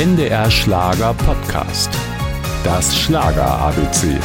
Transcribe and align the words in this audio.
NDR 0.00 0.50
Schlager 0.50 1.12
Podcast. 1.12 1.90
Das 2.64 2.98
Schlager 2.98 3.44
ABC. 3.44 4.18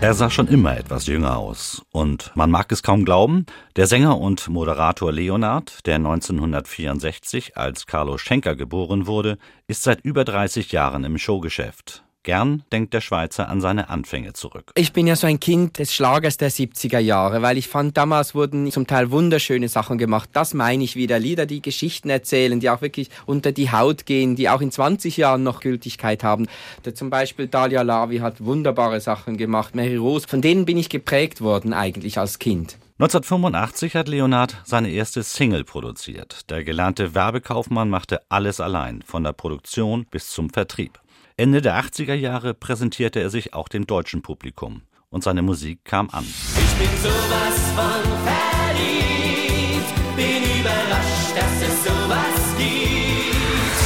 Er 0.00 0.14
sah 0.14 0.30
schon 0.30 0.46
immer 0.46 0.78
etwas 0.78 1.08
jünger 1.08 1.36
aus. 1.36 1.82
Und 1.90 2.30
man 2.36 2.52
mag 2.52 2.70
es 2.70 2.84
kaum 2.84 3.04
glauben, 3.04 3.46
der 3.74 3.88
Sänger 3.88 4.16
und 4.20 4.48
Moderator 4.48 5.10
Leonard, 5.10 5.84
der 5.86 5.96
1964 5.96 7.56
als 7.56 7.86
Carlo 7.86 8.16
Schenker 8.16 8.54
geboren 8.54 9.08
wurde, 9.08 9.36
ist 9.66 9.82
seit 9.82 10.00
über 10.02 10.24
30 10.24 10.70
Jahren 10.70 11.02
im 11.02 11.18
Showgeschäft. 11.18 12.04
Gern 12.22 12.64
denkt 12.70 12.92
der 12.92 13.00
Schweizer 13.00 13.48
an 13.48 13.62
seine 13.62 13.88
Anfänge 13.88 14.34
zurück. 14.34 14.72
Ich 14.74 14.92
bin 14.92 15.06
ja 15.06 15.16
so 15.16 15.26
ein 15.26 15.40
Kind 15.40 15.78
des 15.78 15.94
Schlagers 15.94 16.36
der 16.36 16.50
70er 16.50 16.98
Jahre, 16.98 17.40
weil 17.40 17.56
ich 17.56 17.66
fand, 17.66 17.96
damals 17.96 18.34
wurden 18.34 18.70
zum 18.70 18.86
Teil 18.86 19.10
wunderschöne 19.10 19.68
Sachen 19.68 19.96
gemacht. 19.96 20.28
Das 20.34 20.52
meine 20.52 20.84
ich 20.84 20.96
wieder. 20.96 21.18
Lieder, 21.18 21.46
die 21.46 21.62
Geschichten 21.62 22.10
erzählen, 22.10 22.60
die 22.60 22.68
auch 22.68 22.82
wirklich 22.82 23.08
unter 23.24 23.52
die 23.52 23.72
Haut 23.72 24.04
gehen, 24.04 24.36
die 24.36 24.50
auch 24.50 24.60
in 24.60 24.70
20 24.70 25.16
Jahren 25.16 25.42
noch 25.42 25.60
Gültigkeit 25.60 26.22
haben. 26.22 26.46
Da 26.82 26.94
zum 26.94 27.08
Beispiel 27.08 27.48
Dalia 27.48 27.80
Lavi 27.80 28.18
hat 28.18 28.44
wunderbare 28.44 29.00
Sachen 29.00 29.38
gemacht. 29.38 29.74
Mary 29.74 29.96
Rose, 29.96 30.28
von 30.28 30.42
denen 30.42 30.66
bin 30.66 30.76
ich 30.76 30.90
geprägt 30.90 31.40
worden 31.40 31.72
eigentlich 31.72 32.18
als 32.18 32.38
Kind. 32.38 32.76
1985 32.98 33.94
hat 33.94 34.08
Leonard 34.08 34.58
seine 34.64 34.90
erste 34.90 35.22
Single 35.22 35.64
produziert. 35.64 36.50
Der 36.50 36.64
gelernte 36.64 37.14
Werbekaufmann 37.14 37.88
machte 37.88 38.20
alles 38.28 38.60
allein, 38.60 39.00
von 39.06 39.24
der 39.24 39.32
Produktion 39.32 40.04
bis 40.10 40.28
zum 40.28 40.50
Vertrieb. 40.50 41.00
Ende 41.40 41.62
der 41.62 41.82
80er 41.82 42.12
Jahre 42.12 42.52
präsentierte 42.52 43.18
er 43.18 43.30
sich 43.30 43.54
auch 43.54 43.68
dem 43.68 43.86
deutschen 43.86 44.20
Publikum 44.20 44.82
und 45.08 45.24
seine 45.24 45.40
Musik 45.40 45.86
kam 45.86 46.10
an. 46.10 46.22
Ich 46.24 46.74
bin 46.78 46.94
sowas 46.98 47.58
von 47.74 48.04
verliebt, 48.28 49.88
bin 50.16 50.42
überrascht, 50.60 51.34
dass 51.34 51.62
es 51.66 51.82
sowas 51.82 52.56
gibt. 52.58 53.80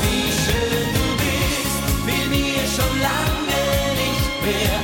Wie 0.00 0.32
schön 0.40 0.88
du 0.96 1.06
bist, 1.20 1.76
will 2.06 2.28
mir 2.30 2.64
schon 2.64 2.98
lange 2.98 3.60
nicht 4.00 4.32
mehr 4.46 4.80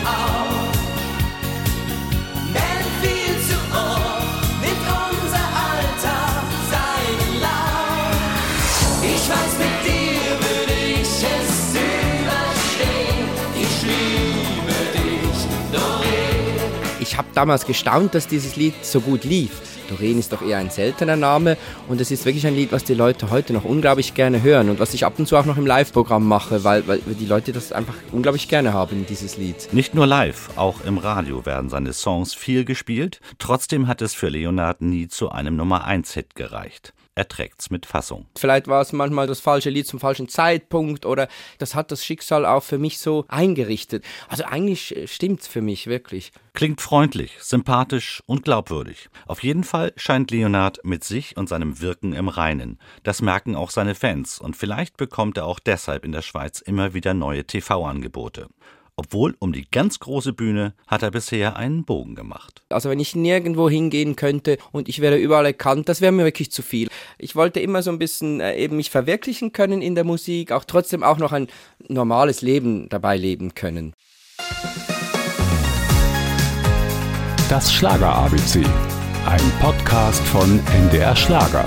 Ich 17.13 17.19
habe 17.19 17.29
damals 17.35 17.67
gestaunt, 17.67 18.15
dass 18.15 18.27
dieses 18.27 18.57
Lied 18.57 18.73
so 18.83 18.99
gut 19.03 19.25
lief. 19.25 19.51
Doreen 19.91 20.19
ist 20.19 20.33
doch 20.33 20.41
eher 20.41 20.57
ein 20.57 20.71
seltener 20.71 21.15
Name 21.15 21.59
und 21.87 22.01
es 22.01 22.11
ist 22.11 22.25
wirklich 22.25 22.47
ein 22.47 22.55
Lied, 22.55 22.73
was 22.73 22.85
die 22.85 22.95
Leute 22.95 23.29
heute 23.29 23.53
noch 23.53 23.67
unglaublich 23.67 24.15
gerne 24.15 24.41
hören 24.41 24.71
und 24.71 24.81
was 24.81 24.95
ich 24.95 25.05
ab 25.05 25.19
und 25.19 25.29
zu 25.29 25.37
auch 25.37 25.45
noch 25.45 25.59
im 25.59 25.67
Live-Programm 25.67 26.27
mache, 26.27 26.65
weil, 26.65 26.89
weil 26.89 27.01
die 27.07 27.27
Leute 27.27 27.53
das 27.53 27.71
einfach 27.71 27.97
unglaublich 28.13 28.49
gerne 28.49 28.73
haben, 28.73 29.05
dieses 29.07 29.37
Lied. 29.37 29.75
Nicht 29.75 29.95
nur 29.95 30.07
live, 30.07 30.57
auch 30.57 30.87
im 30.87 30.97
Radio 30.97 31.45
werden 31.45 31.69
seine 31.69 31.93
Songs 31.93 32.33
viel 32.33 32.65
gespielt. 32.65 33.21
Trotzdem 33.39 33.89
hat 33.89 34.01
es 34.01 34.15
für 34.15 34.31
Leonard 34.31 34.81
nie 34.81 35.07
zu 35.07 35.31
einem 35.31 35.55
Nummer-1-Hit 35.57 36.35
gereicht. 36.35 36.95
Er 37.15 37.29
trägt's 37.29 37.69
mit 37.69 37.85
Fassung. 37.85 38.27
Vielleicht 38.39 38.69
war 38.69 38.81
es 38.81 38.93
manchmal 38.93 39.27
das 39.27 39.41
falsche 39.41 39.69
Lied 39.69 39.87
zum 39.87 40.01
falschen 40.01 40.29
Zeitpunkt 40.29 41.05
oder 41.05 41.29
das 41.59 41.75
hat 41.75 41.91
das 41.93 42.05
Schicksal 42.05 42.47
auch 42.47 42.63
für 42.63 42.79
mich 42.79 43.01
so 43.01 43.27
eingerichtet. 43.29 44.03
Also 44.29 44.45
eigentlich 44.45 44.97
äh, 44.97 45.07
stimmt's 45.07 45.47
für 45.47 45.61
mich 45.61 45.87
wirklich. 45.89 46.33
Klingt 46.55 46.81
freundlich, 46.81 47.37
sympathisch 47.41 48.23
und 48.25 48.45
glaubwürdig. 48.45 49.11
Auf 49.27 49.43
jeden 49.43 49.65
Fall 49.65 49.93
scheint 49.97 50.31
Leonard 50.31 50.81
mit 50.85 51.05
sich 51.05 51.37
und 51.37 51.51
seinem 51.51 51.81
Wirken 51.81 52.15
im 52.15 52.29
Reinen. 52.29 52.79
Das 53.03 53.21
merken 53.21 53.57
auch 53.57 53.71
seine 53.71 53.95
Fans 53.95 54.39
und 54.39 54.57
vielleicht 54.57 54.97
bekommt 54.97 55.37
er 55.37 55.45
auch 55.45 55.61
deshalb 55.61 56.07
in 56.07 56.13
der 56.13 56.23
Schweiz 56.23 56.61
immer 56.61 56.95
wieder 56.95 57.13
neue 57.13 57.45
TV-Angebote. 57.45 58.49
Obwohl 58.97 59.35
um 59.39 59.53
die 59.53 59.67
ganz 59.71 59.99
große 60.01 60.35
Bühne 60.35 60.75
hat 60.87 61.03
er 61.03 61.11
bisher 61.11 61.57
einen 61.57 61.85
Bogen 61.85 62.15
gemacht. 62.15 62.63
Also 62.69 62.91
wenn 62.91 63.01
ich 63.01 63.17
nirgendwo 63.17 63.71
hingehen 63.71 64.17
könnte 64.17 64.59
und 64.71 64.89
ich 64.89 65.01
wäre 65.01 65.17
überall 65.17 65.47
erkannt, 65.47 65.89
das 65.89 66.03
wäre 66.03 66.13
mir 66.13 66.25
wirklich 66.25 66.53
zu 66.53 66.63
viel. 66.63 66.89
Ich 67.19 67.35
wollte 67.35 67.61
immer 67.61 67.83
so 67.83 67.91
ein 67.91 67.99
bisschen 67.99 68.41
äh, 68.41 68.57
eben 68.57 68.77
mich 68.77 68.91
verwirklichen 68.91 69.53
können 69.53 69.81
in 69.81 69.95
der 69.95 70.05
Musik, 70.05 70.53
auch 70.53 70.65
trotzdem 70.65 71.03
auch 71.03 71.19
noch 71.19 71.33
ein 71.33 71.49
normales 71.89 72.43
Leben 72.43 72.89
dabei 72.91 73.17
leben 73.17 73.55
können. 73.55 73.95
Das 77.49 77.73
Schlager 77.73 78.15
ABC. 78.15 78.63
Ein 79.27 79.53
Podcast 79.61 80.23
von 80.27 80.61
NDR 80.75 81.17
Schlager. 81.17 81.65